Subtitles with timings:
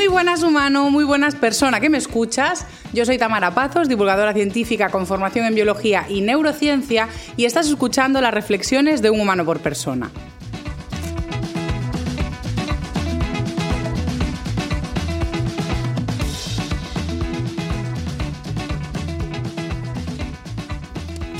[0.00, 2.64] Muy buenas humano, muy buenas persona que me escuchas.
[2.94, 8.22] Yo soy Tamara Pazos, divulgadora científica con formación en biología y neurociencia y estás escuchando
[8.22, 10.10] las reflexiones de un humano por persona.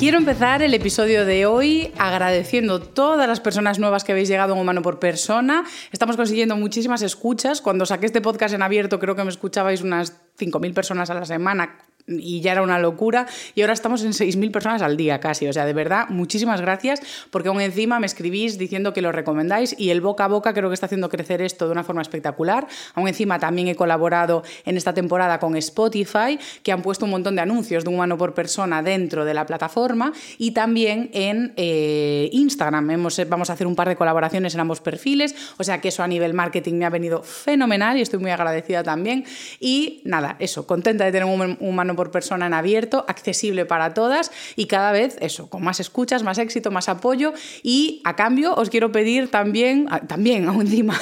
[0.01, 4.61] Quiero empezar el episodio de hoy agradeciendo todas las personas nuevas que habéis llegado un
[4.61, 5.67] humano por persona.
[5.93, 7.61] Estamos consiguiendo muchísimas escuchas.
[7.61, 11.27] Cuando saqué este podcast en abierto creo que me escuchabais unas 5.000 personas a la
[11.27, 15.47] semana y ya era una locura y ahora estamos en 6.000 personas al día casi.
[15.47, 19.75] O sea, de verdad, muchísimas gracias porque aún encima me escribís diciendo que lo recomendáis
[19.79, 22.67] y el boca a boca creo que está haciendo crecer esto de una forma espectacular.
[22.95, 27.37] Aún encima también he colaborado en esta temporada con Spotify, que han puesto un montón
[27.37, 32.29] de anuncios de un humano por persona dentro de la plataforma y también en eh,
[32.33, 32.91] Instagram.
[32.91, 36.03] Hemos, vamos a hacer un par de colaboraciones en ambos perfiles, o sea que eso
[36.03, 39.25] a nivel marketing me ha venido fenomenal y estoy muy agradecida también.
[39.59, 44.33] Y nada, eso, contenta de tener un humano por persona en abierto, accesible para todas
[44.57, 47.35] y cada vez eso, con más escuchas, más éxito, más apoyo.
[47.63, 50.99] Y a cambio os quiero pedir también, también aún encima,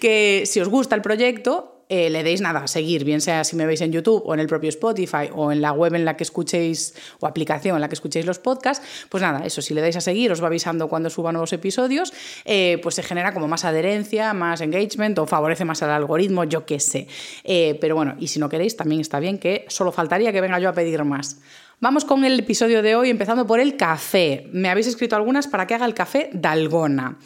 [0.00, 3.56] que si os gusta el proyecto, eh, le deis nada a seguir, bien sea si
[3.56, 6.16] me veis en YouTube o en el propio Spotify o en la web en la
[6.16, 9.80] que escuchéis o aplicación en la que escuchéis los podcasts, pues nada, eso, si le
[9.80, 12.12] dais a seguir, os va avisando cuando suba nuevos episodios,
[12.44, 16.64] eh, pues se genera como más adherencia, más engagement o favorece más al algoritmo, yo
[16.64, 17.08] qué sé.
[17.42, 20.60] Eh, pero bueno, y si no queréis, también está bien que solo faltaría que venga
[20.60, 21.40] yo a pedir más.
[21.80, 24.48] Vamos con el episodio de hoy, empezando por el café.
[24.52, 27.18] Me habéis escrito algunas para que haga el café dalgona.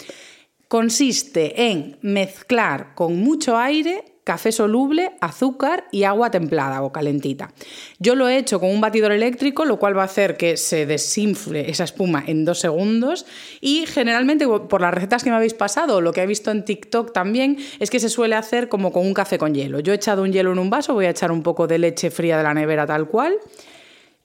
[0.69, 7.53] Consiste en mezclar con mucho aire café soluble, azúcar y agua templada o calentita.
[7.99, 10.87] Yo lo he hecho con un batidor eléctrico, lo cual va a hacer que se
[10.87, 13.27] desinfle esa espuma en dos segundos
[13.61, 17.13] y generalmente por las recetas que me habéis pasado, lo que he visto en TikTok
[17.13, 19.81] también, es que se suele hacer como con un café con hielo.
[19.81, 22.11] Yo he echado un hielo en un vaso, voy a echar un poco de leche
[22.11, 23.37] fría de la nevera tal cual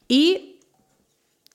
[0.07, 0.59] y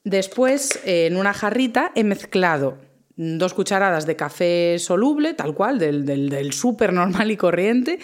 [0.05, 2.79] después en una jarrita he mezclado
[3.17, 7.99] dos cucharadas de café soluble, tal cual, del, del, súper normal y corriente,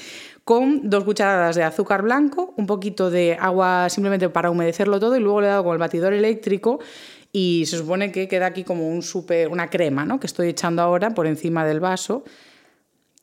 [0.50, 5.20] con dos cucharadas de azúcar blanco, un poquito de agua simplemente para humedecerlo todo y
[5.20, 6.80] luego le he dado con el batidor eléctrico
[7.30, 10.18] y se supone que queda aquí como un super, una crema, ¿no?
[10.18, 12.24] Que estoy echando ahora por encima del vaso.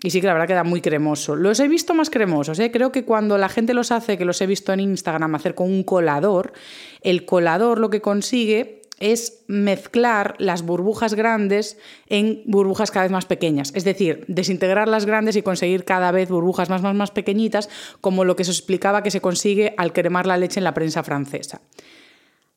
[0.01, 1.35] Y sí que la verdad queda muy cremoso.
[1.35, 2.71] Los he visto más cremosos, ¿eh?
[2.71, 5.67] creo que cuando la gente los hace, que los he visto en Instagram hacer con
[5.67, 6.53] un colador,
[7.01, 11.77] el colador lo que consigue es mezclar las burbujas grandes
[12.07, 13.71] en burbujas cada vez más pequeñas.
[13.75, 17.69] Es decir, desintegrar las grandes y conseguir cada vez burbujas más, más, pequeñitas,
[18.01, 21.03] como lo que se explicaba que se consigue al cremar la leche en la prensa
[21.03, 21.61] francesa.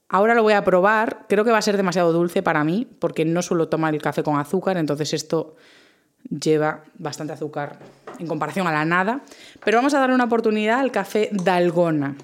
[0.09, 1.27] Ahora lo voy a probar.
[1.29, 4.23] Creo que va a ser demasiado dulce para mí, porque no suelo tomar el café
[4.23, 5.57] con azúcar, entonces esto
[6.29, 7.79] lleva bastante azúcar
[8.19, 9.21] en comparación a la nada.
[9.65, 12.17] Pero vamos a dar una oportunidad al café Dalgona.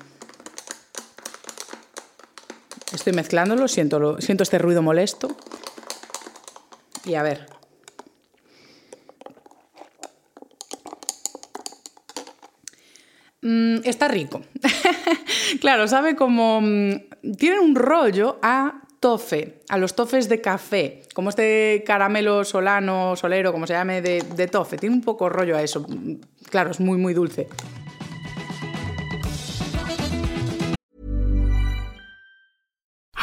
[2.92, 5.36] Estoy mezclándolo, siento, siento este ruido molesto.
[7.04, 7.46] Y a ver.
[13.42, 14.42] Mm, está rico.
[15.60, 16.60] claro, sabe como...
[16.60, 23.14] Mm, tiene un rollo a tofe, a los tofes de café, como este caramelo solano,
[23.14, 24.78] solero, como se llame, de, de tofe.
[24.78, 25.86] Tiene un poco rollo a eso.
[26.50, 27.48] Claro, es muy, muy dulce.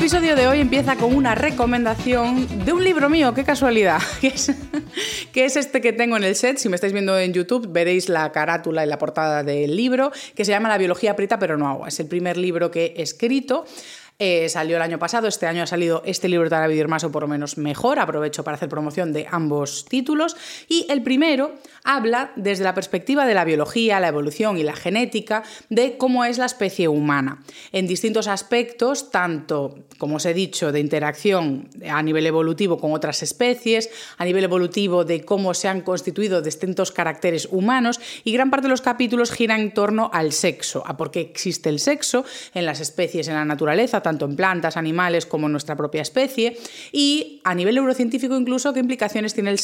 [0.00, 4.50] Episodio de hoy empieza con una recomendación de un libro mío, qué casualidad, que es,
[5.30, 6.56] que es este que tengo en el set.
[6.56, 10.46] Si me estáis viendo en YouTube, veréis la carátula y la portada del libro, que
[10.46, 11.88] se llama La biología aprieta pero no agua.
[11.88, 13.66] Es el primer libro que he escrito.
[14.22, 17.10] Eh, salió el año pasado, este año ha salido este libro de Vivir Más o
[17.10, 20.36] por lo menos mejor, aprovecho para hacer promoción de ambos títulos.
[20.68, 25.42] Y el primero habla desde la perspectiva de la biología, la evolución y la genética
[25.70, 30.80] de cómo es la especie humana, en distintos aspectos, tanto, como os he dicho, de
[30.80, 33.88] interacción a nivel evolutivo con otras especies,
[34.18, 38.72] a nivel evolutivo de cómo se han constituido distintos caracteres humanos, y gran parte de
[38.72, 42.80] los capítulos giran en torno al sexo, a por qué existe el sexo en las
[42.80, 46.58] especies, en la naturaleza, tanto en plantas, animales como en nuestra propia especie,
[46.90, 49.58] y a nivel neurocientífico incluso qué implicaciones tiene el,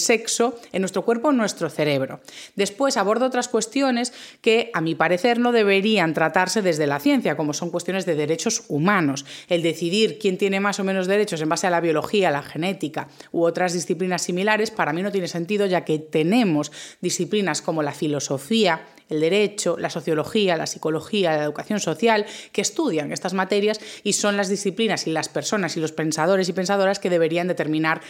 [0.00, 2.20] sexo en nuestro cuerpo, en nuestro cerebro.
[2.56, 7.52] Después abordo otras cuestiones que, a mi parecer, no deberían tratarse desde la ciencia, como
[7.52, 9.26] son cuestiones de derechos humanos.
[9.48, 13.08] El decidir quién tiene más o menos derechos en base a la biología, la genética
[13.32, 16.72] u otras disciplinas similares, para mí no tiene sentido, ya que tenemos
[17.02, 23.12] disciplinas como la filosofía, el derecho, la sociología, la psicología, la educación social, que estudian
[23.12, 27.10] estas materias y son las disciplinas y las personas y los pensadores y pensadoras que
[27.10, 28.00] deberían determinar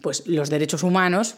[0.00, 1.36] pues, los derechos humanos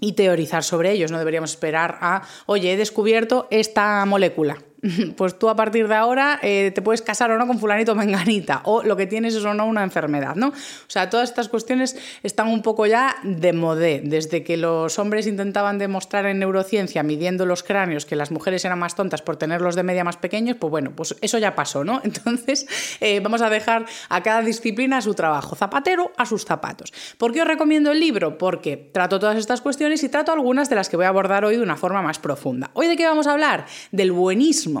[0.00, 1.10] y teorizar sobre ellos.
[1.10, 4.58] No deberíamos esperar a, oye, he descubierto esta molécula
[5.16, 8.62] pues tú a partir de ahora eh, te puedes casar o no con fulanito menganita,
[8.64, 10.48] o lo que tienes es o no una enfermedad, ¿no?
[10.48, 14.00] O sea, todas estas cuestiones están un poco ya de modé.
[14.04, 18.78] Desde que los hombres intentaban demostrar en neurociencia, midiendo los cráneos, que las mujeres eran
[18.78, 22.00] más tontas por tenerlos de media más pequeños, pues bueno, pues eso ya pasó, ¿no?
[22.04, 22.66] Entonces,
[23.00, 26.92] eh, vamos a dejar a cada disciplina su trabajo, zapatero a sus zapatos.
[27.18, 28.38] ¿Por qué os recomiendo el libro?
[28.38, 31.56] Porque trato todas estas cuestiones y trato algunas de las que voy a abordar hoy
[31.56, 32.70] de una forma más profunda.
[32.74, 33.66] ¿Hoy de qué vamos a hablar?
[33.92, 34.75] Del buenismo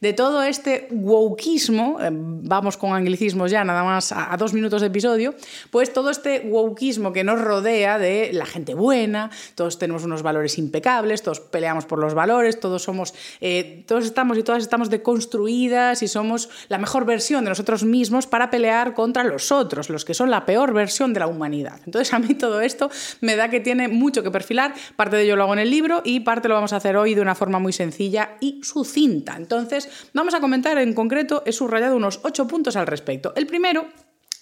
[0.00, 4.88] de todo este wokeismo, eh, vamos con anglicismos ya, nada más a, dos minutos de
[4.88, 5.34] episodio,
[5.70, 10.58] pues todo este wokeismo que nos rodea de la gente buena, todos tenemos unos valores
[10.58, 16.02] impecables, todos peleamos por los valores, todos somos, eh, todos estamos y todas estamos deconstruidas
[16.02, 20.14] y somos la mejor versión de nosotros mismos para pelear contra los otros, los que
[20.14, 21.80] son la peor versión de la humanidad.
[21.86, 22.90] Entonces a mí todo esto
[23.20, 26.02] me da que tiene mucho que perfilar, parte de ello lo hago en el libro
[26.04, 29.37] y parte lo vamos a hacer hoy de una forma muy sencilla y sucinta.
[29.38, 33.32] Entonces, vamos a comentar en concreto, he subrayado unos ocho puntos al respecto.
[33.34, 33.86] El primero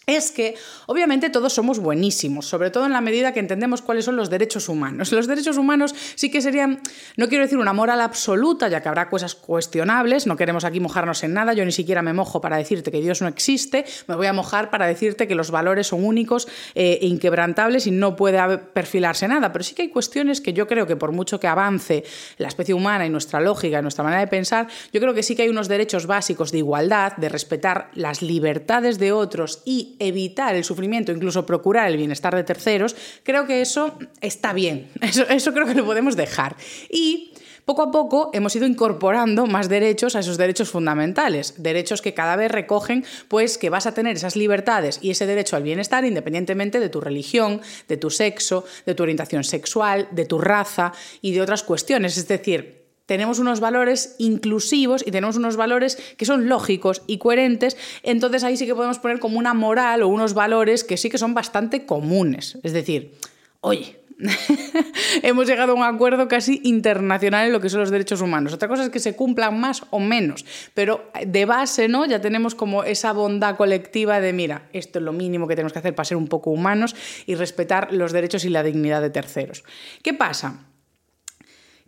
[0.07, 0.55] es que
[0.87, 4.69] obviamente todos somos buenísimos, sobre todo en la medida que entendemos cuáles son los derechos
[4.69, 5.11] humanos.
[5.11, 6.81] Los derechos humanos sí que serían,
[7.17, 11.25] no quiero decir una moral absoluta, ya que habrá cosas cuestionables, no queremos aquí mojarnos
[11.25, 14.29] en nada, yo ni siquiera me mojo para decirte que Dios no existe, me voy
[14.29, 19.27] a mojar para decirte que los valores son únicos e inquebrantables y no puede perfilarse
[19.27, 22.05] nada, pero sí que hay cuestiones que yo creo que por mucho que avance
[22.39, 25.35] la especie humana y nuestra lógica y nuestra manera de pensar, yo creo que sí
[25.35, 30.55] que hay unos derechos básicos de igualdad, de respetar las libertades de otros y evitar
[30.55, 34.91] el sufrimiento, incluso procurar el bienestar de terceros, creo que eso está bien.
[35.01, 36.57] Eso, eso creo que lo podemos dejar.
[36.91, 37.33] Y
[37.67, 42.37] poco a poco hemos ido incorporando más derechos a esos derechos fundamentales, derechos que cada
[42.37, 46.79] vez recogen pues que vas a tener esas libertades y ese derecho al bienestar independientemente
[46.79, 51.41] de tu religión, de tu sexo, de tu orientación sexual, de tu raza y de
[51.41, 57.03] otras cuestiones, es decir, tenemos unos valores inclusivos y tenemos unos valores que son lógicos
[57.07, 60.97] y coherentes, entonces ahí sí que podemos poner como una moral o unos valores que
[60.97, 62.59] sí que son bastante comunes.
[62.63, 63.13] Es decir,
[63.61, 63.97] oye,
[65.23, 68.53] hemos llegado a un acuerdo casi internacional en lo que son los derechos humanos.
[68.53, 70.45] Otra cosa es que se cumplan más o menos,
[70.75, 72.07] pero de base, ¿no?
[72.07, 75.81] Ya tenemos como esa bondad colectiva de, mira, esto es lo mínimo que tenemos que
[75.81, 76.97] hacer para ser un poco humanos
[77.27, 79.65] y respetar los derechos y la dignidad de terceros.
[80.03, 80.67] ¿Qué pasa?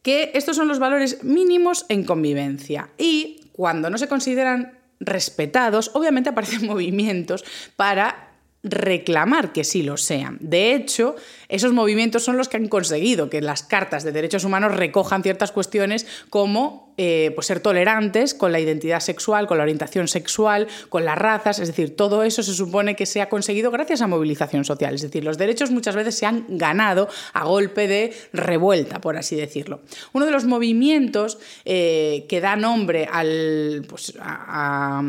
[0.02, 2.90] Que estos son los valores mínimos en convivencia.
[2.98, 7.44] Y cuando no se consideran respetados, obviamente aparecen movimientos
[7.76, 8.27] para
[8.70, 10.38] reclamar que sí lo sean.
[10.40, 11.16] De hecho,
[11.48, 15.52] esos movimientos son los que han conseguido que las cartas de derechos humanos recojan ciertas
[15.52, 21.04] cuestiones como eh, pues ser tolerantes con la identidad sexual, con la orientación sexual, con
[21.04, 24.64] las razas, es decir, todo eso se supone que se ha conseguido gracias a movilización
[24.64, 24.94] social.
[24.94, 29.36] Es decir, los derechos muchas veces se han ganado a golpe de revuelta, por así
[29.36, 29.80] decirlo.
[30.12, 35.02] Uno de los movimientos eh, que da nombre al, pues, a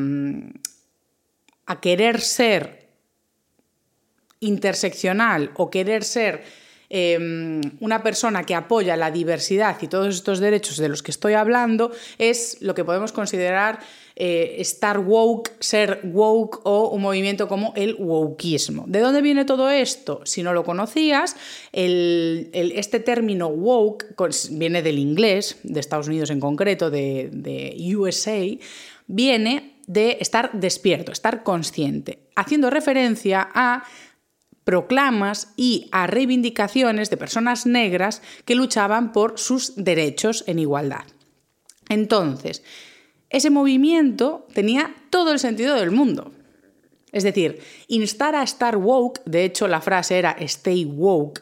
[1.70, 2.79] a querer ser
[4.40, 6.44] interseccional o querer ser
[6.92, 11.34] eh, una persona que apoya la diversidad y todos estos derechos de los que estoy
[11.34, 13.80] hablando es lo que podemos considerar
[14.16, 18.86] eh, estar woke, ser woke o un movimiento como el wokeismo.
[18.88, 20.22] ¿De dónde viene todo esto?
[20.26, 21.36] Si no lo conocías,
[21.72, 24.16] este término woke
[24.50, 28.44] viene del inglés, de Estados Unidos en concreto, de USA,
[29.06, 33.84] viene de estar despierto, estar consciente, haciendo referencia a
[34.64, 41.06] proclamas y a reivindicaciones de personas negras que luchaban por sus derechos en igualdad.
[41.90, 42.64] Entonces,
[43.30, 46.32] ese movimiento tenía todo el sentido del mundo.
[47.12, 51.42] Es decir, instar a estar woke, de hecho la frase era stay woke,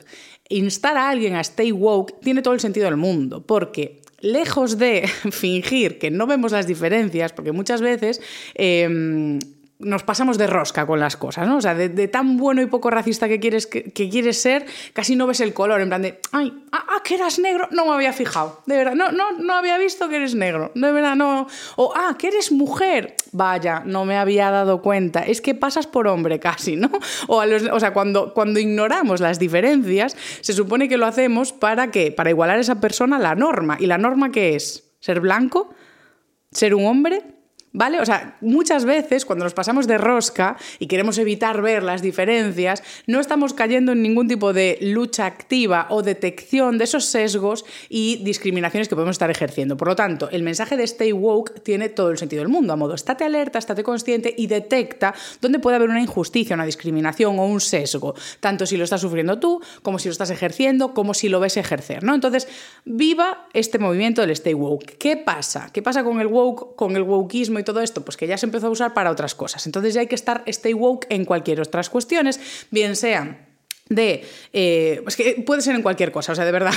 [0.49, 5.07] instar a alguien a stay woke tiene todo el sentido del mundo, porque lejos de
[5.31, 8.21] fingir que no vemos las diferencias, porque muchas veces
[8.55, 9.39] eh,
[9.79, 11.57] nos pasamos de rosca con las cosas, ¿no?
[11.57, 15.27] O sea, de, tan bueno y poco racista que quieres, que, quieres ser, casi no
[15.27, 18.11] ves el color, en plan de, ay, ah, ah, que eras negro, no me había
[18.11, 21.93] fijado, de verdad, no, no, no había visto que eres negro, de verdad, no, o,
[21.95, 26.39] ah, que eres mujer, vaya, no me había dado cuenta, es que pasas por hombre
[26.39, 26.89] casi, ¿no?
[27.27, 31.53] O, a los, o sea, cuando, cuando ignoramos las diferencias, se supone que lo hacemos
[31.53, 32.11] para qué?
[32.11, 34.95] Para igualar a esa persona la norma, ¿y la norma qué es?
[34.99, 35.69] ¿Ser blanco?
[36.51, 37.36] ¿Ser un hombre?
[37.73, 37.99] ¿Vale?
[37.99, 42.81] O sea, muchas veces cuando nos pasamos de rosca y queremos evitar ver las diferencias,
[43.07, 48.23] no estamos cayendo en ningún tipo de lucha activa o detección de esos sesgos y
[48.23, 49.75] discriminaciones que podemos estar ejerciendo.
[49.75, 52.77] Por lo tanto, el mensaje de Stay Woke tiene todo el sentido del mundo, a
[52.77, 57.45] modo, estate alerta, estate consciente y detecta dónde puede haber una injusticia, una discriminación o
[57.45, 61.27] un sesgo, tanto si lo estás sufriendo tú, como si lo estás ejerciendo, como si
[61.27, 62.15] lo ves ejercer, ¿no?
[62.15, 62.47] Entonces,
[62.85, 64.97] viva este movimiento del Stay Woke.
[64.97, 65.69] ¿Qué pasa?
[65.73, 68.03] ¿Qué pasa con el woke, con el wokeismo y todo esto?
[68.03, 69.65] Pues que ya se empezó a usar para otras cosas.
[69.65, 72.39] Entonces ya hay que estar stay woke en cualquier otras cuestiones,
[72.71, 73.46] bien sean
[73.89, 74.23] de...
[74.53, 76.73] Eh, es que puede ser en cualquier cosa, o sea, de verdad.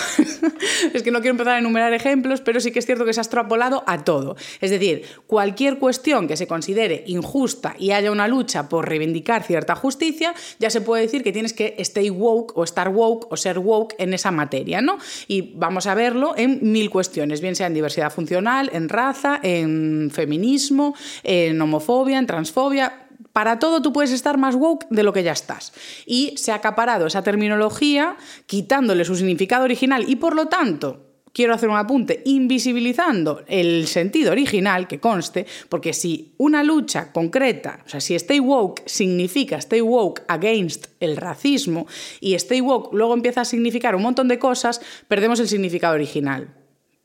[0.95, 3.21] es que no quiero empezar a enumerar ejemplos, pero sí que es cierto que se
[3.21, 4.37] ha extrapolado a todo.
[4.61, 9.75] Es decir, cualquier cuestión que se considere injusta y haya una lucha por reivindicar cierta
[9.75, 13.59] justicia, ya se puede decir que tienes que stay woke o estar woke o ser
[13.59, 14.99] woke en esa materia, ¿no?
[15.29, 20.11] Y vamos a verlo en mil cuestiones, bien sea en diversidad funcional, en raza, en
[20.13, 25.23] feminismo, en homofobia, en transfobia, para todo tú puedes estar más woke de lo que
[25.23, 25.73] ya estás.
[26.07, 31.55] Y se ha acaparado esa terminología quitándole su significado original y por lo tanto quiero
[31.55, 37.89] hacer un apunte, invisibilizando el sentido original que conste, porque si una lucha concreta, o
[37.89, 41.87] sea, si stay woke significa stay woke against el racismo
[42.21, 46.55] y stay woke luego empieza a significar un montón de cosas, perdemos el significado original.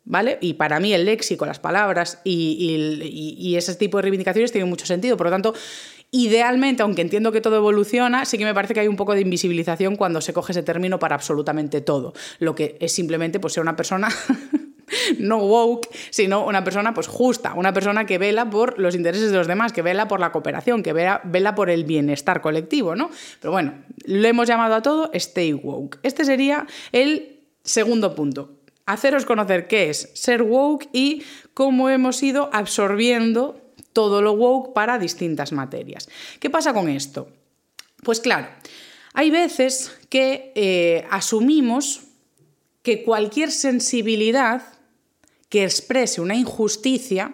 [0.08, 0.38] ¿Vale?
[0.40, 2.32] Y para mí el léxico, las palabras y,
[3.02, 5.18] y, y, ese tipo de reivindicaciones tienen mucho sentido.
[5.18, 5.56] Por lo tanto,
[6.18, 9.20] Idealmente, aunque entiendo que todo evoluciona, sí que me parece que hay un poco de
[9.20, 12.14] invisibilización cuando se coge ese término para absolutamente todo.
[12.40, 14.08] Lo que es simplemente pues, ser una persona
[15.20, 19.38] no woke, sino una persona pues justa, una persona que vela por los intereses de
[19.38, 23.10] los demás, que vela por la cooperación, que vela, vela por el bienestar colectivo, ¿no?
[23.42, 23.74] Pero bueno,
[24.06, 26.00] lo hemos llamado a todo stay woke.
[26.02, 28.62] Este sería el segundo punto.
[28.86, 33.65] Haceros conocer qué es ser woke y cómo hemos ido absorbiendo
[33.96, 36.10] todo lo woke para distintas materias.
[36.42, 37.30] ¿Qué pasa con esto?
[38.04, 38.50] Pues claro,
[39.14, 42.02] hay veces que eh, asumimos
[42.84, 44.64] que cualquier sensibilidad
[45.48, 47.34] que exprese una injusticia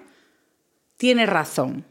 [0.98, 1.84] tiene razón.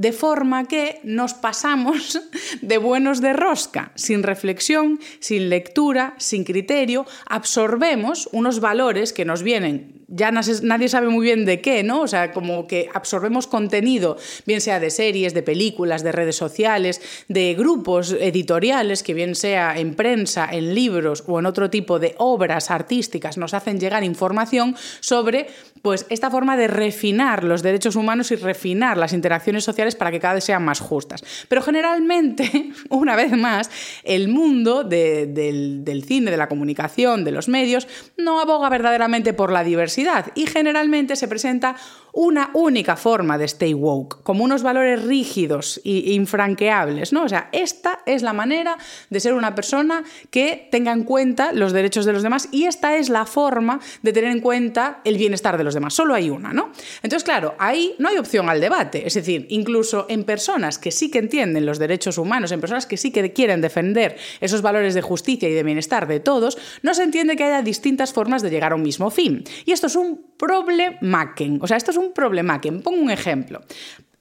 [0.00, 2.18] De forma que nos pasamos
[2.62, 9.42] de buenos de rosca, sin reflexión, sin lectura, sin criterio, absorbemos unos valores que nos
[9.42, 12.00] vienen ya nadie sabe muy bien de qué, ¿no?
[12.02, 17.00] O sea, como que absorbemos contenido, bien sea de series, de películas, de redes sociales,
[17.28, 22.16] de grupos editoriales, que bien sea en prensa, en libros o en otro tipo de
[22.18, 25.46] obras artísticas, nos hacen llegar información sobre
[25.80, 30.20] pues esta forma de refinar los derechos humanos y refinar las interacciones sociales para que
[30.20, 31.22] cada vez sean más justas.
[31.48, 33.70] Pero generalmente, una vez más,
[34.04, 39.64] el mundo del, cine, de la comunicación, de los medios, no aboga verdaderamente por la
[39.64, 41.76] diversidad y generalmente se presenta
[42.12, 47.24] una única forma de stay woke, como unos valores rígidos e infranqueables, ¿no?
[47.24, 48.76] O sea, esta es la manera
[49.10, 52.96] de ser una persona que tenga en cuenta los derechos de los demás y esta
[52.96, 55.94] es la forma de tener en cuenta el bienestar de los demás.
[55.94, 56.70] Solo hay una, ¿no?
[57.02, 59.06] Entonces, claro, ahí no hay opción al debate.
[59.06, 62.96] Es decir, incluso en personas que sí que entienden los derechos humanos, en personas que
[62.96, 67.02] sí que quieren defender esos valores de justicia y de bienestar de todos, no se
[67.02, 69.44] entiende que haya distintas formas de llegar a un mismo fin.
[69.64, 71.58] Y esto es un problemaken.
[71.60, 73.62] O sea, esto es un problema que pongo un ejemplo.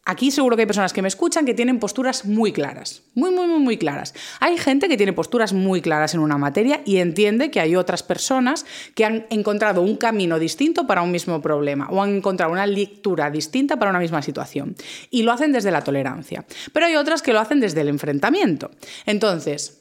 [0.10, 3.46] Aquí seguro que hay personas que me escuchan que tienen posturas muy claras, muy, muy,
[3.46, 4.16] muy, muy claras.
[4.40, 8.02] Hay gente que tiene posturas muy claras en una materia y entiende que hay otras
[8.02, 12.66] personas que han encontrado un camino distinto para un mismo problema o han encontrado una
[12.66, 14.76] lectura distinta para una misma situación.
[15.12, 16.44] Y lo hacen desde la tolerancia.
[16.74, 18.72] Pero hay otras que lo hacen desde el enfrentamiento.
[19.06, 19.76] Entonces,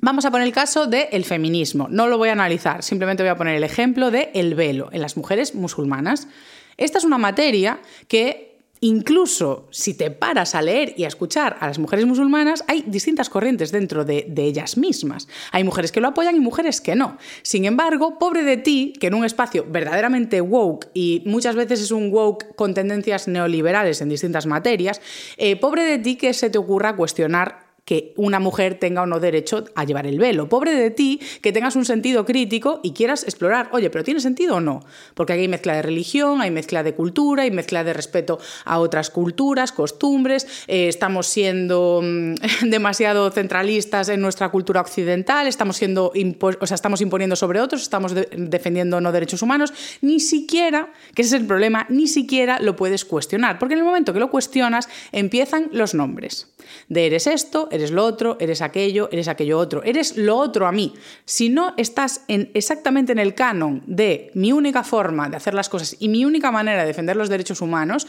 [0.00, 1.86] Vamos a poner el caso del feminismo.
[1.88, 5.00] No lo voy a analizar, simplemente voy a poner el ejemplo del el velo en
[5.00, 6.28] las mujeres musulmanas.
[6.76, 8.54] Esta es una materia que
[8.84, 13.30] Incluso si te paras a leer y a escuchar a las mujeres musulmanas, hay distintas
[13.30, 15.26] corrientes dentro de, ellas mismas.
[15.52, 17.16] Hay mujeres que lo apoyan y mujeres que no.
[17.40, 21.92] Sin embargo, pobre de ti, que en un espacio verdaderamente woke, y muchas veces es
[21.92, 25.00] un woke con tendencias neoliberales en distintas materias,
[25.38, 29.20] eh, pobre de ti que se te ocurra cuestionar que una mujer tenga o no
[29.20, 30.48] derecho a llevar el velo.
[30.48, 34.56] Pobre de ti que tengas un sentido crítico y quieras explorar, oye, pero ¿tiene sentido
[34.56, 34.80] o no?
[35.14, 38.78] Porque aquí hay mezcla de religión, hay mezcla de cultura, hay mezcla de respeto a
[38.78, 42.34] otras culturas, costumbres, eh, estamos siendo mm,
[42.70, 48.14] demasiado centralistas en nuestra cultura occidental, estamos, siendo o sea, estamos imponiendo sobre otros, estamos
[48.14, 53.04] defendiendo no derechos humanos, ni siquiera, que ese es el problema, ni siquiera lo puedes
[53.04, 56.48] cuestionar, porque en el momento que lo cuestionas empiezan los nombres.
[56.88, 60.72] De eres esto, eres lo otro, eres aquello, eres aquello otro, eres lo otro a
[60.72, 60.94] mí.
[61.24, 65.68] Si no estás en, exactamente en el canon de mi única forma de hacer las
[65.68, 68.06] cosas y mi única manera de defender los derechos humanos,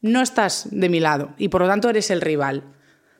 [0.00, 2.62] no estás de mi lado y por lo tanto eres el rival.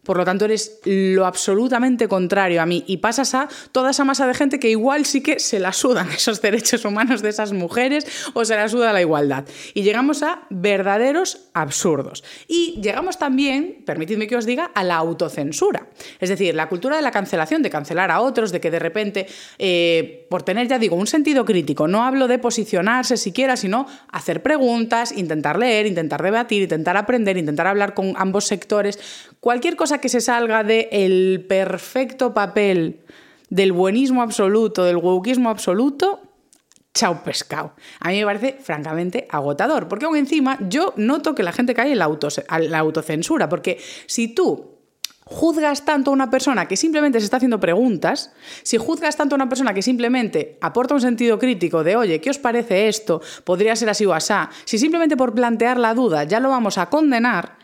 [0.08, 4.26] Por lo tanto, eres lo absolutamente contrario a mí y pasas a toda esa masa
[4.26, 8.06] de gente que igual sí que se la sudan esos derechos humanos de esas mujeres
[8.32, 9.44] o se la suda la igualdad.
[9.74, 12.24] Y llegamos a verdaderos absurdos.
[12.46, 15.88] Y llegamos también, permitidme que os diga, a la autocensura.
[16.20, 19.26] Es decir, la cultura de la cancelación, de cancelar a otros, de que de repente,
[19.58, 24.42] eh, por tener, ya digo, un sentido crítico, no hablo de posicionarse siquiera, sino hacer
[24.42, 28.98] preguntas, intentar leer, intentar debatir, intentar aprender, intentar hablar con ambos sectores,
[29.40, 33.00] cualquier cosa que se salga del el perfecto papel
[33.50, 36.20] del buenismo absoluto, del wokismo absoluto,
[36.94, 37.72] chao pescado.
[38.00, 41.92] A mí me parece francamente agotador, porque aún encima yo noto que la gente cae
[41.92, 42.08] en la,
[42.60, 44.78] la autocensura, porque si tú
[45.24, 49.36] juzgas tanto a una persona que simplemente se está haciendo preguntas, si juzgas tanto a
[49.36, 53.20] una persona que simplemente aporta un sentido crítico de, oye, ¿qué os parece esto?
[53.44, 56.88] Podría ser así o asá, si simplemente por plantear la duda ya lo vamos a
[56.88, 57.57] condenar,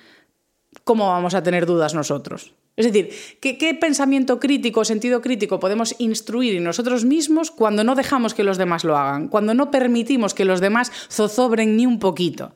[0.84, 2.54] ¿cómo vamos a tener dudas nosotros?
[2.76, 7.94] Es decir, ¿qué, ¿qué, pensamiento crítico, sentido crítico podemos instruir en nosotros mismos cuando no
[7.94, 11.98] dejamos que los demás lo hagan, cuando no permitimos que los demás zozobren ni un
[11.98, 12.52] poquito?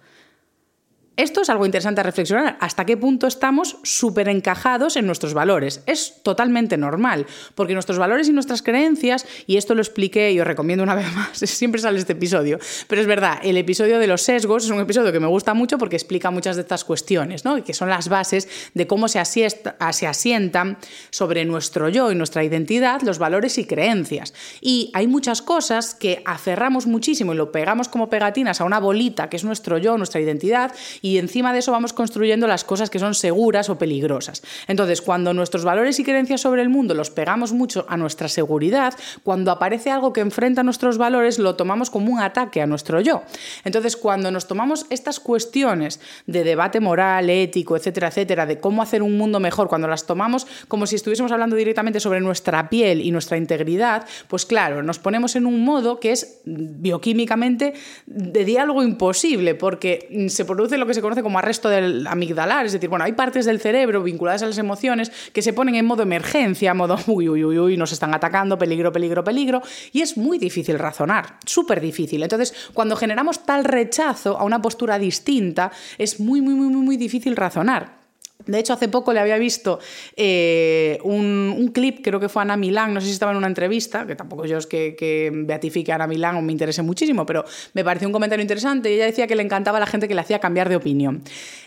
[1.18, 2.56] Esto es algo interesante a reflexionar.
[2.60, 5.82] ¿Hasta qué punto estamos súper encajados en nuestros valores?
[5.86, 7.26] Es totalmente normal,
[7.56, 11.12] porque nuestros valores y nuestras creencias, y esto lo expliqué y os recomiendo una vez
[11.16, 14.78] más, siempre sale este episodio, pero es verdad, el episodio de los sesgos es un
[14.78, 17.64] episodio que me gusta mucho porque explica muchas de estas cuestiones, ¿no?
[17.64, 20.78] que son las bases de cómo se, se asientan
[21.10, 24.34] sobre nuestro yo y nuestra identidad los valores y creencias.
[24.60, 29.28] Y hay muchas cosas que aferramos muchísimo y lo pegamos como pegatinas a una bolita
[29.28, 30.72] que es nuestro yo, nuestra identidad,
[31.16, 34.42] encima de eso vamos construyendo las cosas que son seguras o peligrosas.
[34.66, 38.92] Entonces, cuando nuestros valores y creencias sobre el mundo los pegamos mucho a nuestra seguridad,
[39.22, 43.22] cuando aparece algo que enfrenta nuestros valores, lo tomamos como un ataque a nuestro yo.
[43.64, 49.02] Entonces, cuando nos tomamos estas cuestiones de debate moral, ético, etcétera, etcétera, de cómo hacer
[49.02, 53.10] un mundo mejor, cuando las tomamos como si estuviésemos hablando directamente sobre nuestra piel y
[53.10, 57.74] nuestra integridad, pues claro, nos ponemos en un modo que es bioquímicamente
[58.06, 62.72] de diálogo imposible, porque se produce lo que se conoce como arresto del amigdalar, es
[62.72, 66.02] decir, bueno, hay partes del cerebro vinculadas a las emociones que se ponen en modo
[66.02, 70.38] emergencia, modo uy, uy, uy, uy, nos están atacando, peligro, peligro, peligro, y es muy
[70.38, 72.22] difícil razonar, súper difícil.
[72.22, 77.36] Entonces, cuando generamos tal rechazo a una postura distinta, es muy, muy, muy, muy difícil
[77.36, 77.97] razonar.
[78.46, 79.80] De hecho, hace poco le había visto
[80.16, 84.06] eh, un, clip, creo que fue Ana Milán, no sé si estaba en una entrevista,
[84.06, 87.84] que tampoco yo es que, beatifique a Ana Milán o me interese muchísimo, pero me
[87.84, 90.20] pareció un comentario interesante y ella decía que le encantaba a la gente que le
[90.20, 91.22] hacía cambiar de opinión.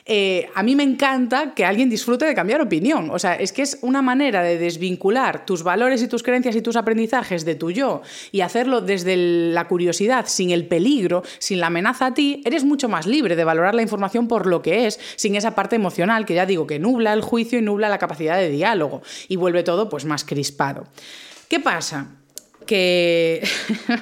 [0.05, 3.62] Eh, a mí me encanta que alguien disfrute de cambiar opinión, o sea, es que
[3.62, 7.69] es una manera de desvincular tus valores y tus creencias y tus aprendizajes de tu
[7.71, 12.63] yo y hacerlo desde la curiosidad, sin el peligro, sin la amenaza a ti, eres
[12.63, 16.25] mucho más libre de valorar la información por lo que es, sin esa parte emocional
[16.25, 19.63] que ya digo que nubla el juicio y nubla la capacidad de diálogo y vuelve
[19.63, 20.88] todo pues más crispado.
[21.47, 22.15] ¿Qué pasa?
[22.65, 23.41] Que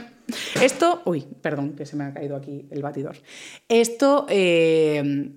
[0.61, 3.17] esto, uy, perdón, que se me ha caído aquí el batidor.
[3.67, 5.31] Esto eh,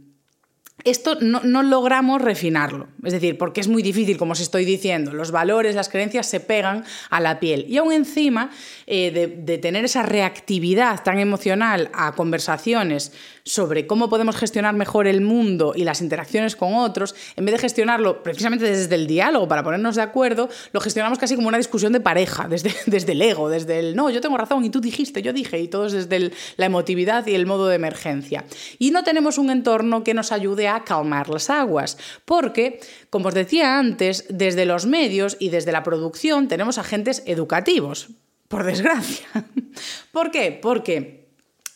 [0.85, 2.89] esto no, logramos refinarlo.
[3.05, 6.41] Es decir, porque es muy difícil, como os estoy diciendo, los valores, las creencias se
[6.41, 7.67] pegan a la piel.
[7.69, 8.51] Y aún encima
[8.87, 13.13] eh, de, tener esa reactividad tan emocional a conversaciones
[13.45, 17.59] sobre cómo podemos gestionar mejor el mundo y las interacciones con otros, en vez de
[17.59, 21.93] gestionarlo precisamente desde el diálogo para ponernos de acuerdo, lo gestionamos casi como una discusión
[21.93, 25.23] de pareja, desde, desde el ego, desde el no, yo tengo razón y tú dijiste,
[25.23, 28.45] yo dije, y todos desde la emotividad y el modo de emergencia.
[28.79, 32.81] Y no tenemos un entorno que nos ayude a calmar las aguas, porque,
[33.11, 38.09] como os decía antes, desde los medios y desde la producción tenemos agentes educativos,
[38.49, 39.27] por desgracia.
[40.13, 40.59] ¿Por qué?
[40.61, 41.22] Porque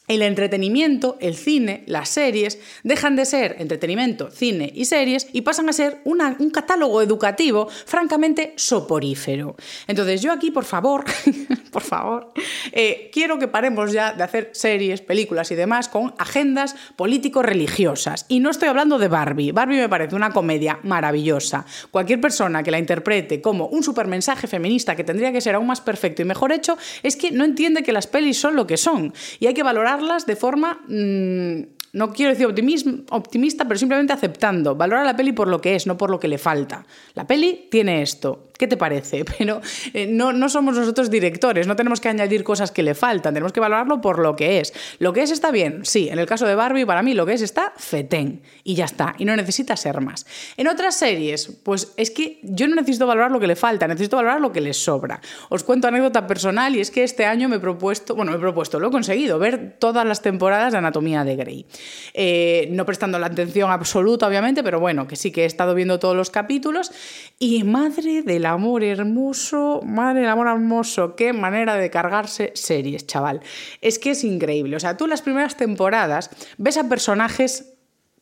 [0.09, 5.69] el entretenimiento, el cine, las series, dejan de ser entretenimiento, cine y series y pasan
[5.69, 9.57] a ser un catálogo educativo francamente soporífero.
[9.87, 11.05] Entonces yo aquí, por favor,
[11.73, 12.33] por favor,
[12.73, 18.27] eh, quiero que paremos ya de hacer series, películas y demás con agendas político-religiosas.
[18.29, 19.53] Y no estoy hablando de Barbie.
[19.53, 21.67] Barbie me parece una comedia maravillosa.
[21.91, 25.81] Cualquier persona que la interprete como un supermensaje feminista que tendría que ser aún más
[25.81, 29.13] perfecto y mejor hecho, es que no entiende que las pelis son lo que son.
[29.41, 29.96] Y hay que valorar
[30.27, 34.75] de forma mm, no quiero decir optimista, pero simplemente aceptando.
[34.75, 36.85] Valora la peli por lo que es, no por lo que le falta.
[37.15, 38.51] La peli tiene esto.
[38.59, 39.25] ¿Qué te parece?
[39.39, 39.61] Pero
[39.93, 43.53] eh, no, no somos nosotros directores, no tenemos que añadir cosas que le faltan, tenemos
[43.53, 44.73] que valorarlo por lo que es.
[44.99, 46.09] Lo que es está bien, sí.
[46.09, 48.43] En el caso de Barbie, para mí lo que es está fetén.
[48.65, 49.15] Y ya está.
[49.19, 50.27] Y no necesita ser más.
[50.57, 54.17] En otras series, pues es que yo no necesito valorar lo que le falta, necesito
[54.17, 55.21] valorar lo que le sobra.
[55.49, 58.41] Os cuento anécdota personal y es que este año me he propuesto, bueno, me he
[58.41, 61.67] propuesto, lo he conseguido, ver todas las temporadas de Anatomía de Grey.
[62.15, 65.99] Eh, no prestando la atención absoluta, obviamente, pero bueno, que sí que he estado viendo
[65.99, 66.93] todos los capítulos.
[67.39, 73.41] Y madre amor hermoso, madre del amor hermoso, qué manera de cargarse series, chaval.
[73.81, 74.77] Es que es increíble.
[74.77, 77.75] O sea, tú las primeras temporadas ves a personajes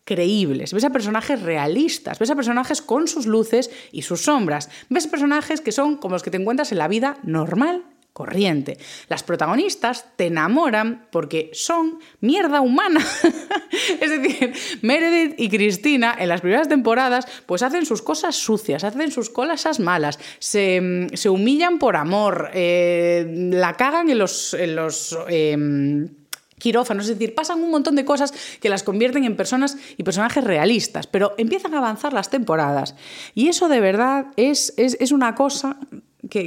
[0.05, 5.07] creíbles, ves a personajes realistas, ves a personajes con sus luces y sus sombras, ves
[5.07, 8.79] personajes que son como los que te encuentras en la vida normal corriente.
[9.09, 13.05] Las protagonistas te enamoran porque son mierda humana.
[14.01, 19.11] es decir, Meredith y Cristina en las primeras temporadas pues hacen sus cosas sucias, hacen
[19.11, 20.81] sus cosas malas, se,
[21.29, 24.55] humillan por amor, eh, la cagan en los...
[24.55, 26.09] En los em,
[26.57, 30.43] quirófanos, es decir, pasan un montón de cosas que las convierten en personas y personajes
[30.43, 32.95] realistas, pero empiezan a avanzar las temporadas
[33.35, 35.77] y eso de verdad es, es, una cosa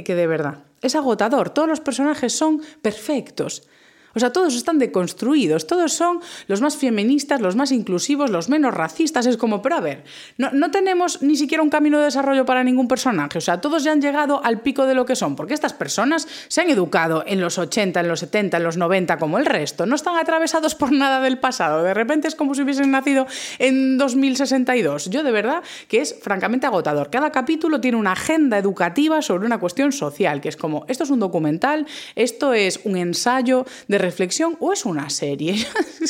[0.04, 1.50] que de verdad es agotador.
[1.50, 3.68] Todos los personajes son perfectos.
[4.14, 8.74] O sea, todos están deconstruidos, todos son los más feministas, los más inclusivos, los menos
[8.74, 9.26] racistas.
[9.26, 10.04] Es como, pero a ver,
[10.36, 13.38] no, tenemos ni siquiera un camino de desarrollo para ningún personaje.
[13.38, 16.26] O sea, todos ya han llegado al pico de lo que son, porque estas personas
[16.48, 19.86] se han educado en los 80, en los 70, en los 90, como el resto.
[19.86, 21.82] No están atravesados por nada del pasado.
[21.82, 23.26] De repente es como si hubiesen nacido
[23.58, 25.10] en 2062.
[25.10, 27.10] Yo de verdad que es francamente agotador.
[27.10, 31.10] Cada capítulo tiene una agenda educativa sobre una cuestión social, que es como, esto es
[31.10, 35.54] un documental, esto es un ensayo de reflexión o es una serie.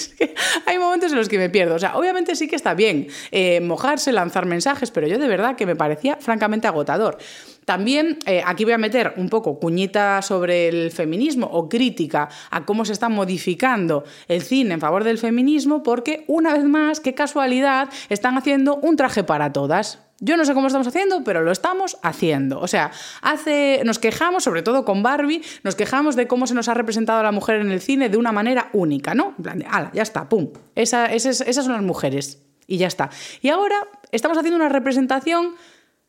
[0.66, 1.74] hay momentos en los que me pierdo.
[1.74, 5.56] O sea, obviamente sí que está bien eh, mojarse, lanzar mensajes, pero yo de verdad
[5.56, 7.18] que me parecía francamente agotador.
[7.64, 12.64] También eh, aquí voy a meter un poco cuñita sobre el feminismo o crítica a
[12.64, 17.14] cómo se está modificando el cine en favor del feminismo, porque una vez más, qué
[17.14, 20.07] casualidad, están haciendo un traje para todas.
[20.20, 22.58] Yo no sé cómo estamos haciendo, pero lo estamos haciendo.
[22.60, 22.90] O sea,
[23.22, 27.20] hace, nos quejamos, sobre todo con Barbie, nos quejamos de cómo se nos ha representado
[27.20, 29.34] a la mujer en el cine de una manera única, ¿no?
[29.38, 30.48] En plan de, ala, ya está, pum.
[30.74, 32.42] esas son las mujeres.
[32.66, 33.10] Y ya está.
[33.40, 35.54] Y ahora estamos haciendo una representación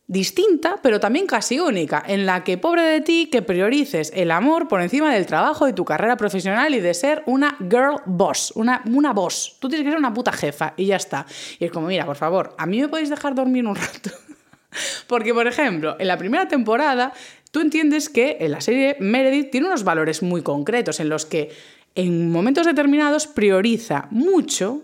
[0.10, 4.67] distinta, pero también casi única, en la que pobre de ti que priorices el amor
[4.67, 8.82] por encima del trabajo y tu carrera profesional y de ser una girl boss, una,
[8.91, 9.58] una boss.
[9.60, 11.28] Tú tienes que ser una puta jefa y ya está.
[11.60, 14.10] Y es como, mira, por favor, a mí me podéis dejar dormir un rato.
[15.08, 17.13] Porque, por ejemplo, en la primera temporada,
[17.52, 21.52] tú entiendes que en la serie Meredith tiene unos valores muy concretos en los que
[21.93, 24.82] en momentos determinados prioriza mucho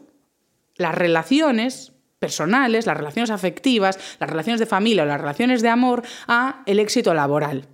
[0.75, 6.03] las relaciones personales, las relaciones afectivas, las relaciones de familia o las relaciones de amor
[6.27, 7.67] a el éxito laboral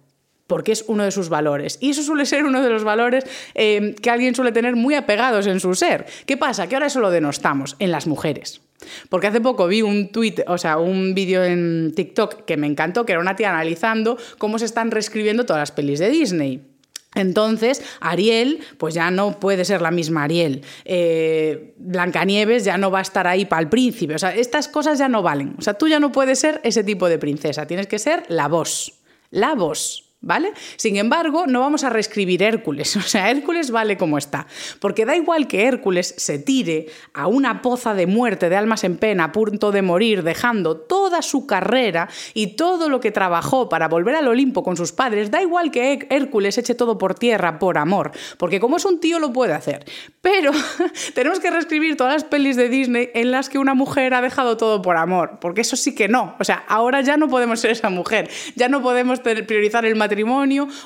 [0.51, 1.77] porque es uno de sus valores.
[1.80, 3.23] Y eso suele ser uno de los valores
[3.56, 6.06] eh, que alguien suele tener muy apegados en su ser.
[6.25, 6.67] ¿Qué pasa?
[6.67, 8.60] Que ahora eso lo denostamos en las mujeres.
[9.08, 13.06] Porque hace poco vi un tweet, o sea, un vídeo en TikTok que me encantó,
[13.06, 16.70] que era una tía analizando cómo se están reescribiendo todas las pelis de Disney.
[17.13, 20.63] Entonces, Ariel, pues ya no puede ser la misma Ariel.
[20.86, 24.15] Eh, Blancanieves ya no va a estar ahí para el príncipe.
[24.15, 25.56] O sea, estas cosas ya no valen.
[25.58, 27.67] O sea, tú ya no puedes ser ese tipo de princesa.
[27.67, 28.93] Tienes que ser la voz.
[29.30, 30.11] La voz.
[30.21, 30.53] ¿Vale?
[30.75, 34.47] Sin embargo, no vamos a reescribir Hércules, o sea, Hércules vale como está,
[34.79, 38.97] porque da igual que Hércules se tire a una poza de muerte de almas en
[38.97, 43.88] pena, a punto de morir, dejando toda su carrera y todo lo que trabajó para
[43.88, 47.77] volver al Olimpo con sus padres, da igual que Hércules eche todo por tierra por
[47.77, 49.86] amor, porque como es un tío lo puede hacer,
[50.21, 50.51] pero
[51.15, 54.57] tenemos que reescribir todas las pelis de Disney en las que una mujer ha dejado
[54.57, 57.71] todo por amor, porque eso sí que no, o sea, ahora ya no podemos ser
[57.71, 60.11] esa mujer, ya no podemos priorizar el matrimonio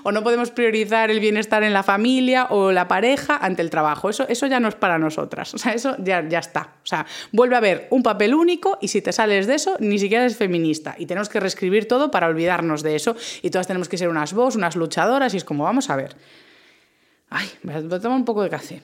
[0.03, 4.09] o no podemos priorizar el bienestar en la familia o la pareja ante el trabajo.
[4.09, 5.53] Eso, eso ya no es para nosotras.
[5.53, 6.75] O sea, eso ya, ya está.
[6.83, 9.99] O sea, vuelve a haber un papel único y si te sales de eso, ni
[9.99, 10.95] siquiera eres feminista.
[10.97, 13.15] Y tenemos que reescribir todo para olvidarnos de eso.
[13.41, 15.33] Y todas tenemos que ser unas vos, unas luchadoras.
[15.33, 16.15] Y es como, vamos a ver.
[17.29, 18.81] Ay, voy a tomar un poco de café.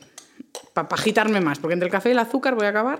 [0.73, 2.99] Para agitarme más, porque entre el café y el azúcar voy a acabar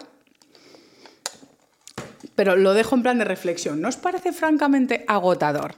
[2.35, 3.81] pero lo dejo en plan de reflexión.
[3.81, 5.75] ¿No os parece francamente agotador?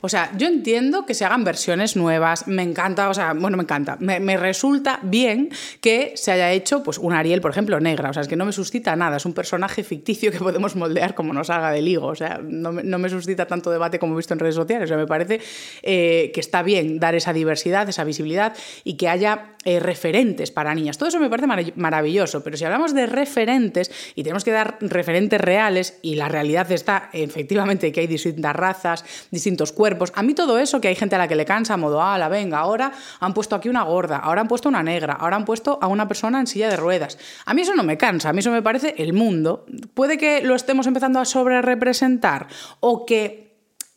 [0.00, 3.62] O sea, yo entiendo que se hagan versiones nuevas, me encanta, o sea, bueno, me
[3.62, 5.48] encanta, me, resulta bien
[5.80, 8.44] que se haya hecho pues un Ariel, por ejemplo, negra, o sea, es que no
[8.44, 12.08] me suscita nada, es un personaje ficticio que podemos moldear como nos haga del higo,
[12.08, 14.96] o sea, no, me suscita tanto debate como he visto en redes sociales, o sea,
[14.96, 15.40] me parece
[15.82, 20.74] eh, que está bien dar esa diversidad, esa visibilidad y que haya eh, referentes para
[20.74, 20.98] niñas.
[20.98, 25.40] Todo eso me parece maravilloso, pero si hablamos de referentes y tenemos que dar referentes
[25.40, 30.58] reales y la realidad está efectivamente que hay distintas razas, distintos cuerpos, a mí todo
[30.58, 33.34] eso que hay gente a la que le cansa, modo, ah, la venga, ahora han
[33.34, 36.40] puesto aquí una gorda, ahora han puesto una negra, ahora han puesto a una persona
[36.40, 37.18] en silla de ruedas.
[37.44, 39.66] A mí eso no me cansa, a mí eso me parece el mundo.
[39.94, 42.46] Puede que lo estemos empezando a sobre representar
[42.80, 43.53] o que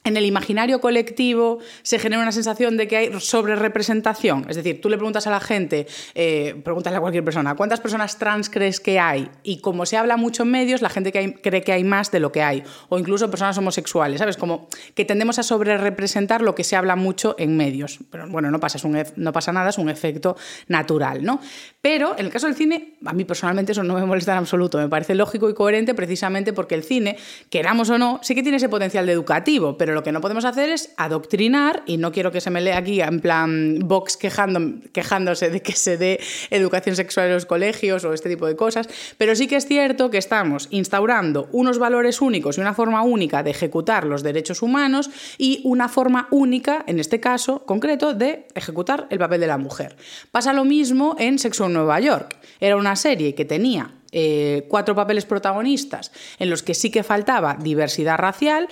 [0.07, 4.45] en el imaginario colectivo se genera una sensación de que hay sobrerepresentación.
[4.49, 8.17] Es decir, tú le preguntas a la gente, eh, pregúntale a cualquier persona, ¿cuántas personas
[8.17, 9.29] trans crees que hay?
[9.43, 12.31] Y como se habla mucho en medios, la gente cree que hay más de lo
[12.31, 12.63] que hay.
[12.89, 14.37] O incluso personas homosexuales, ¿sabes?
[14.37, 17.99] Como que tendemos a sobrerepresentar lo que se habla mucho en medios.
[18.09, 18.79] Pero bueno, no pasa,
[19.15, 21.39] no pasa nada, es un efecto natural, ¿no?
[21.81, 24.77] Pero en el caso del cine, a mí personalmente eso no me molesta en absoluto.
[24.77, 27.17] Me parece lógico y coherente precisamente porque el cine,
[27.49, 30.69] queramos o no, sí que tiene ese potencial educativo, pero lo que no podemos hacer
[30.69, 35.61] es adoctrinar, y no quiero que se me lea aquí en plan Vox quejándose de
[35.63, 36.19] que se dé
[36.51, 40.11] educación sexual en los colegios o este tipo de cosas, pero sí que es cierto
[40.11, 45.09] que estamos instaurando unos valores únicos y una forma única de ejecutar los derechos humanos
[45.39, 49.95] y una forma única, en este caso concreto, de ejecutar el papel de la mujer.
[50.29, 52.37] Pasa lo mismo en Sexo en Nueva York.
[52.59, 57.57] Era una serie que tenía eh, cuatro papeles protagonistas en los que sí que faltaba
[57.59, 58.69] diversidad racial,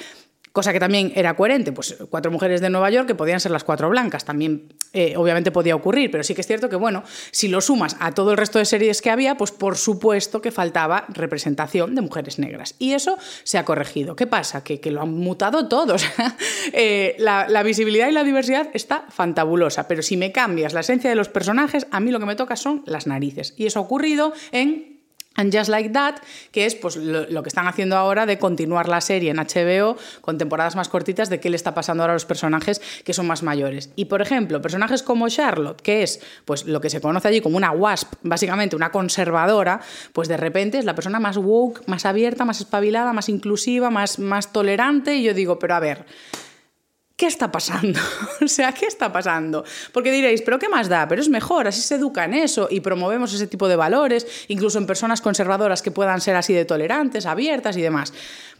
[0.55, 3.65] cosa que también era coherente, pues cuatro mujeres de Nueva York que podían ser las
[3.65, 7.49] cuatro blancas, también eh, obviamente podía ocurrir, pero sí que es cierto que, bueno, si
[7.49, 11.07] lo sumas a todo el resto de series que había, pues por supuesto que faltaba
[11.09, 12.75] representación de mujeres negras.
[12.79, 14.15] Y eso se ha corregido.
[14.15, 14.63] ¿Qué pasa?
[14.63, 16.05] Que, lo han mutado todos.
[16.73, 21.09] Eh, la, la visibilidad y la diversidad está fantabulosa, pero si me cambias la esencia
[21.09, 23.53] de los personajes, a mí lo que me toca son las narices.
[23.55, 24.94] Y eso ha ocurrido en
[25.35, 26.15] And Just Like That,
[26.51, 30.37] que es pues, lo, que están haciendo ahora de continuar la serie en HBO con
[30.37, 33.43] temporadas más cortitas de qué le está pasando ahora a los personajes que son más
[33.43, 33.89] mayores.
[33.95, 37.57] Y, por ejemplo, personajes como Charlotte, que es pues, lo que se conoce allí como
[37.57, 39.81] una WASP, básicamente una conservadora,
[40.13, 44.19] pues de repente es la persona más woke, más abierta, más espabilada, más inclusiva, más,
[44.19, 45.15] más tolerante.
[45.15, 46.05] Y yo digo, pero a ver,
[47.15, 47.99] ¿Qué está pasando?
[48.41, 49.63] o sea, ¿qué está pasando?
[49.93, 51.07] Porque diréis, ¿pero qué más da?
[51.07, 54.79] Pero es mejor, así se educa en eso y promovemos ese tipo de valores, incluso
[54.79, 58.11] en personas conservadoras que puedan ser así de tolerantes, abiertas y demás.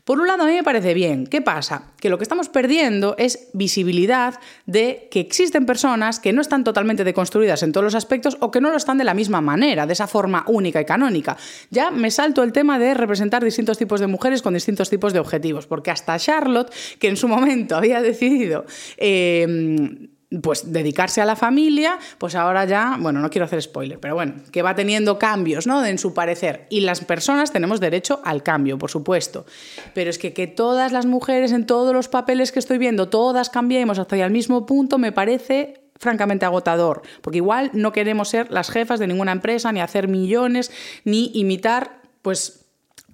[0.05, 1.25] Por un lado, a mí me parece bien.
[1.25, 1.91] ¿Qué pasa?
[1.99, 7.03] Que lo que estamos perdiendo es visibilidad de que existen personas que no están totalmente
[7.03, 9.93] deconstruidas en todos los aspectos o que no lo están de la misma manera, de
[9.93, 11.37] esa forma única y canónica.
[11.71, 15.17] Ya me salto el tema de representar distintos tipos de mujeres con distintos tipos de
[15.17, 18.65] objetivos, porque hasta Charlotte, que en su momento había decidido...
[18.97, 20.09] Eh,
[20.41, 24.33] pues dedicarse a la familia, pues ahora ya, bueno, no quiero hacer spoiler, pero bueno,
[24.51, 25.85] que va teniendo cambios, ¿no?
[25.85, 26.65] En su parecer.
[26.69, 29.45] Y las personas tenemos derecho al cambio, por supuesto.
[29.93, 33.49] Pero es que que todas las mujeres en todos los papeles que estoy viendo, todas
[33.49, 38.69] cambiemos hasta el mismo punto, me parece francamente agotador, porque igual no queremos ser las
[38.69, 40.71] jefas de ninguna empresa, ni hacer millones,
[41.05, 42.64] ni imitar, pues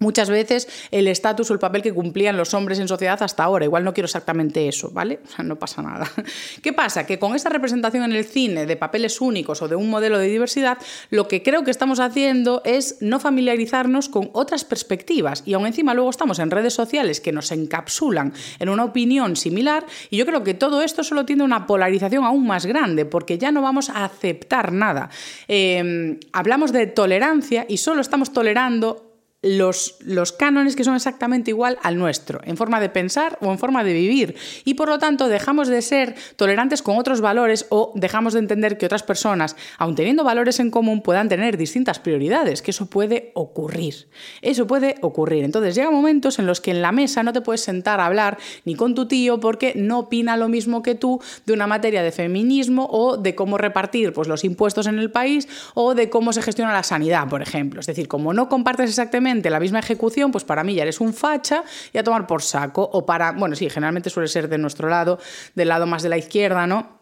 [0.02, 3.64] muchas veces el estatus o el papel que cumplían los hombres en sociedad hasta ahora.
[3.64, 5.20] Igual no quiero exactamente eso, ¿vale?
[5.24, 6.12] O sea, no pasa nada.
[6.62, 7.06] ¿Qué pasa?
[7.06, 10.28] Que con esta representación en el cine de papeles únicos o de un modelo de
[10.28, 10.78] diversidad,
[11.10, 15.94] lo que creo que estamos haciendo es no familiarizarnos con otras perspectivas y aún encima
[15.94, 20.44] luego estamos en redes sociales que nos encapsulan en una opinión similar y yo creo
[20.44, 24.04] que todo esto solo tiene una polarización aún más grande porque ya no vamos a
[24.04, 25.10] aceptar nada.
[25.48, 29.11] Eh, hablamos de tolerancia y solo estamos tolerando
[29.44, 33.58] los, los, cánones que son exactamente igual al nuestro, en forma de pensar o en
[33.58, 34.36] forma de vivir.
[34.66, 38.78] Y por lo tanto dejamos de ser tolerantes con otros valores o dejamos de entender
[38.78, 43.32] que otras personas, aun teniendo valores en común, puedan tener distintas prioridades, que eso puede
[43.34, 44.10] ocurrir.
[44.44, 45.44] Eso puede ocurrir.
[45.44, 48.38] Entonces llega momentos en los que en la mesa no te puedes sentar a hablar
[48.66, 52.12] ni con tu tío porque no opina lo mismo que tú de una materia de
[52.12, 56.44] feminismo o de cómo repartir pues, los impuestos en el país o de cómo se
[56.44, 57.80] gestiona la sanidad, por ejemplo.
[57.80, 61.14] Es decir, como no compartes exactamente la misma ejecución, pues para mí ya eres un
[61.14, 61.64] facha
[61.94, 62.90] y a tomar por saco.
[62.94, 65.20] O para, bueno, sí, generalmente suele ser de nuestro lado,
[65.56, 67.01] del lado más de la izquierda, ¿no?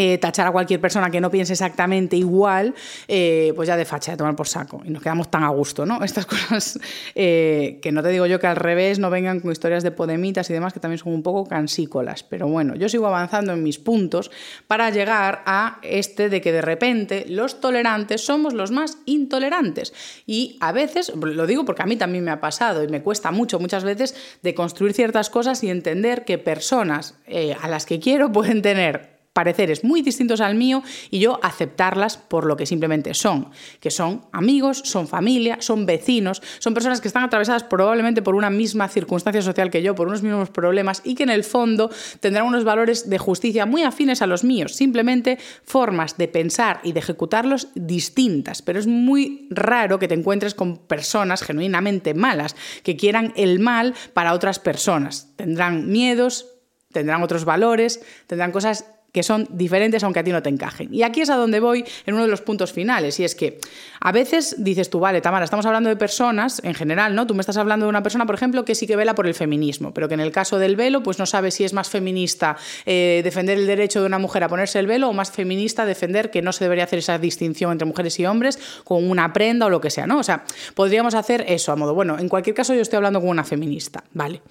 [0.00, 2.72] Eh, tachar a cualquier persona que no piense exactamente igual,
[3.08, 4.80] eh, pues ya de facha, de tomar por saco.
[4.84, 6.00] Y nos quedamos tan a gusto, ¿no?
[6.04, 6.78] Estas cosas
[7.16, 10.48] eh, que no te digo yo que al revés no vengan con historias de podemitas
[10.50, 12.22] y demás que también son un poco cansícolas.
[12.22, 14.30] Pero bueno, yo sigo avanzando en mis puntos
[14.68, 19.92] para llegar a este de que de repente los tolerantes somos los más intolerantes.
[20.26, 23.32] Y a veces, lo digo porque a mí también me ha pasado y me cuesta
[23.32, 27.16] mucho muchas veces de construir ciertas cosas y entender que personas
[27.60, 32.44] a las que quiero pueden tener pareceres muy distintos al mío y yo aceptarlas por
[32.44, 37.24] lo que simplemente son, que son amigos, son familia, son vecinos, son personas que están
[37.24, 41.22] atravesadas probablemente por una misma circunstancia social que yo, por unos mismos problemas y que
[41.22, 46.16] en el fondo tendrán unos valores de justicia muy afines a los míos, simplemente formas
[46.18, 51.42] de pensar y de ejecutarlos distintas, pero es muy raro que te encuentres con personas
[51.42, 55.28] genuinamente malas, que quieran el mal para otras personas.
[55.36, 56.46] Tendrán miedos,
[56.92, 60.92] tendrán otros valores, tendrán cosas que son diferentes aunque a ti no te encajen.
[60.92, 63.58] Y aquí es a donde voy en uno de los puntos finales, y es que
[64.00, 67.26] a veces dices tú, vale, Tamara, estamos hablando de personas en general, ¿no?
[67.26, 69.34] Tú me estás hablando de una persona, por ejemplo, que sí que vela por el
[69.34, 72.56] feminismo, pero que en el caso del velo, pues no sabe si es más feminista
[72.86, 76.30] eh, defender el derecho de una mujer a ponerse el velo o más feminista defender
[76.30, 79.70] que no se debería hacer esa distinción entre mujeres y hombres con una prenda o
[79.70, 80.18] lo que sea, ¿no?
[80.18, 80.44] O sea,
[80.74, 84.04] podríamos hacer eso a modo, bueno, en cualquier caso yo estoy hablando con una feminista,
[84.12, 84.42] ¿vale?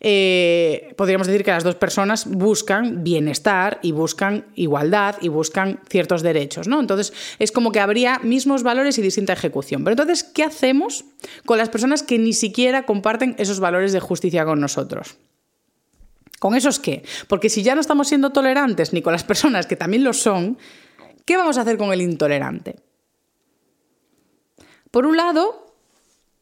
[0.00, 6.22] Eh, podríamos decir que las dos personas buscan bienestar y buscan igualdad y buscan ciertos
[6.22, 6.80] derechos, ¿no?
[6.80, 9.84] Entonces, es como que habría mismos valores y distinta ejecución.
[9.84, 11.04] Pero entonces, ¿qué hacemos
[11.44, 15.16] con las personas que ni siquiera comparten esos valores de justicia con nosotros?
[16.38, 17.04] ¿Con esos qué?
[17.28, 20.56] Porque si ya no estamos siendo tolerantes ni con las personas que también lo son,
[21.26, 22.76] ¿qué vamos a hacer con el intolerante?
[24.90, 25.74] Por un lado,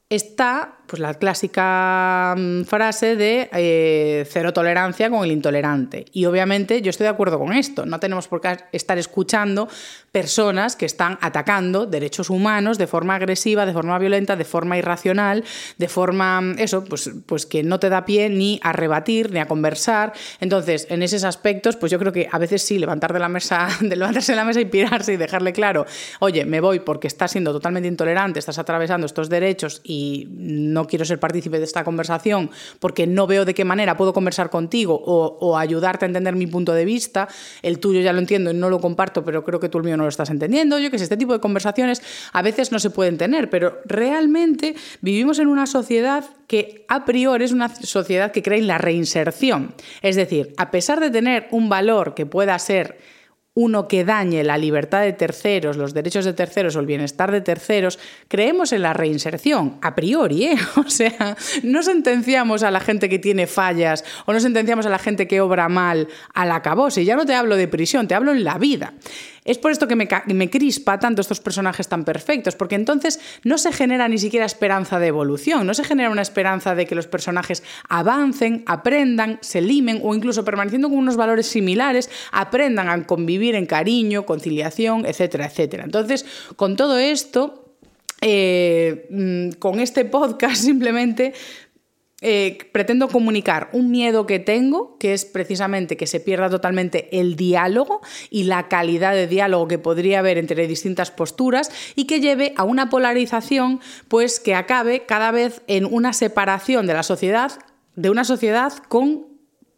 [0.09, 6.07] está pues, la clásica mm, frase de eh, cero tolerancia con el intolerante.
[6.13, 7.87] Y obviamente yo estoy de acuerdo con esto.
[7.87, 9.69] No tenemos por qué estar escuchando
[10.11, 15.45] personas que están atacando derechos humanos de forma agresiva, de forma violenta, de forma irracional,
[15.77, 19.39] de forma, mm, eso, pues, pues que no te da pie ni a rebatir, ni
[19.39, 20.13] a conversar.
[20.41, 23.69] Entonces, en esos aspectos, pues yo creo que a veces sí, levantar de la mesa,
[23.81, 25.87] de levantarse de la mesa y pirarse y dejarle claro,
[26.21, 31.05] oye, me voy porque estás siendo totalmente intolerante, estás atravesando estos derechos y no quiero
[31.05, 35.39] ser partícipe de esta conversación porque no veo de qué manera puedo conversar contigo o,
[35.41, 37.29] o ayudarte a entender mi punto de vista.
[37.63, 39.97] El tuyo ya lo entiendo y no lo comparto, pero creo que tú el mío
[39.97, 40.79] no lo estás entendiendo.
[40.79, 44.75] Yo que sé, este tipo de conversaciones a veces no se pueden tener, pero realmente
[45.01, 49.75] vivimos en una sociedad que a priori es una sociedad que cree en la reinserción.
[50.03, 52.99] Es decir, a pesar de tener un valor que pueda ser
[53.59, 57.41] uno que dañe la libertad de terceros, los derechos de terceros o el bienestar de
[57.41, 60.57] terceros, creemos en la reinserción, a priori, ¿eh?
[60.77, 65.01] O sea, no sentenciamos a la gente que tiene fallas o no sentenciamos a la
[65.01, 67.05] gente que obra mal a la cabose.
[67.05, 68.95] Ya no te hablo de prisión, te hablo en la vida.
[69.49, 73.57] Es por esto que me, me crispa tanto estos personajes tan perfectos, porque entonces no
[73.57, 77.07] se genera ni siquiera esperanza de evolución, no se genera una esperanza de que los
[77.07, 83.55] personajes avancen, aprendan, se limen o incluso permaneciendo con unos valores similares, aprendan a convivir
[83.55, 85.85] en cariño, conciliación, etcétera, etcétera.
[85.85, 87.69] Entonces, con todo esto,
[88.21, 91.33] eh, mm, con este podcast simplemente
[92.21, 97.37] eh, pretendo comunicar un miedo que tengo, que es precisamente que se pierda totalmente el
[97.37, 102.55] diálogo y la calidad de diálogo que podría haber entre distintas posturas y que lleve
[102.57, 103.79] a una polarización,
[104.09, 107.53] pues que acabe cada vez en una separación de la sociedad,
[107.95, 109.28] de una sociedad con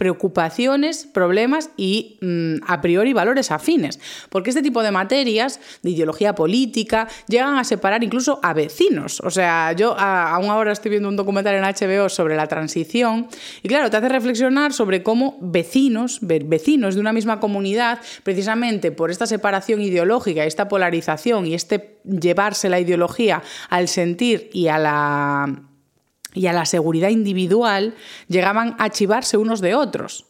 [0.00, 4.00] preocupaciones, problemas y mm, a priori valores afines.
[4.30, 9.20] Porque este tipo de materias de ideología política llegan a separar incluso a vecinos.
[9.20, 13.28] O sea, yo aún ahora estoy viendo un documental en HBO sobre la transición
[13.62, 19.10] y claro, te hace reflexionar sobre cómo vecinos, vecinos de una misma comunidad, precisamente por
[19.10, 25.69] esta separación ideológica, esta polarización y este llevarse la ideología al sentir y a la
[26.34, 27.94] y a la seguridad individual
[28.28, 30.26] llegaban a chivarse unos de otros.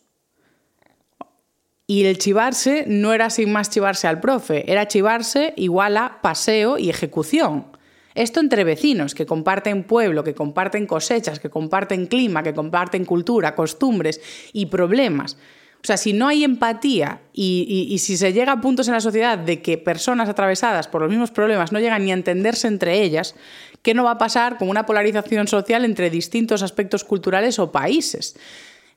[1.86, 6.78] Y el chivarse no era sin más chivarse al profe, era chivarse igual a paseo
[6.78, 7.66] y ejecución.
[8.14, 13.54] Esto entre vecinos que comparten pueblo, que comparten cosechas, que comparten clima, que comparten cultura,
[13.54, 14.20] costumbres
[14.52, 15.36] y problemas.
[15.82, 19.38] O sea, si no hay empatía y, si se llega a puntos en la sociedad
[19.38, 23.34] de que personas atravesadas por los mismos problemas no llegan ni a entenderse entre ellas,
[23.82, 28.36] ¿qué no va a pasar con una polarización social entre distintos aspectos culturales o países?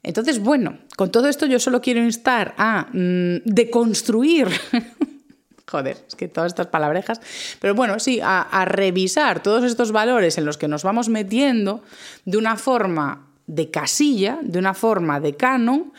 [0.03, 4.49] Entonces, bueno, con todo esto yo solo quiero instar a mm, deconstruir.
[5.71, 7.21] Joder, es que todas estas palabrejas.
[7.61, 11.81] Pero bueno, sí, a, a revisar todos estos valores en los que nos vamos metiendo
[12.25, 15.93] de una forma de casilla, de una forma de canon,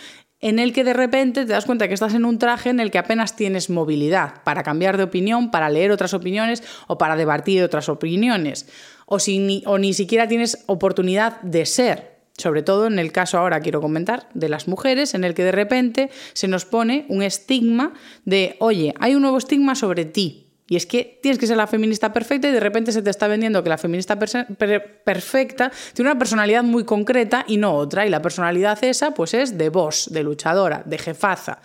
[0.45, 2.91] en el que de repente te das cuenta que estás en un traje en el
[2.91, 7.63] que apenas tienes movilidad para cambiar de opinión, para leer otras opiniones o para debatir
[7.63, 8.69] otras opiniones,
[9.07, 12.19] o, ni, o ni siquiera tienes oportunidad de ser.
[12.37, 15.53] Sobre todo en el caso ahora quiero comentar de las mujeres, en el que de
[15.53, 17.95] repente se nos pone un estigma
[18.27, 21.67] de, oye, hay un nuevo estigma sobre ti, y es que tienes que ser la
[21.67, 26.19] feminista perfecta y de repente se te está vendiendo que la feminista perfecta tiene una
[26.19, 28.07] personalidad muy concreta y no otra.
[28.07, 31.59] Y la personalidad esa pues es de voz, de luchadora, de jefaza.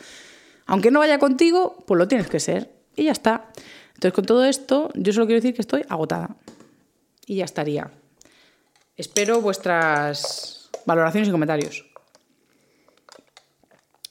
[0.66, 2.72] Aunque no vaya contigo, pues lo tienes que ser.
[2.96, 3.46] Y ya está.
[3.94, 6.36] Entonces con todo esto yo solo quiero decir que estoy agotada.
[7.26, 7.90] Y ya estaría.
[8.98, 11.86] Espero vuestras valoraciones y comentarios.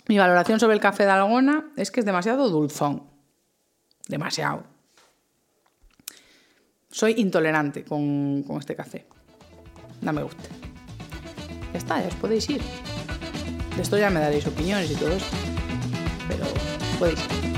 [0.06, 3.02] Mi valoración sobre el café de Algona es que es demasiado dulzón.
[4.08, 4.77] Demasiado
[6.98, 9.06] soy intolerante con, con este café.
[10.02, 10.42] No me gusta.
[11.72, 12.60] Ya está, ya os podéis ir.
[13.76, 15.26] De esto ya me daréis opiniones y todo eso.
[16.28, 16.44] Pero
[16.98, 17.57] podéis ir.